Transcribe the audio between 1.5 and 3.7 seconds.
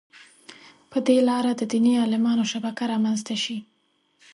د دیني عالمانو شبکه رامنځته شي.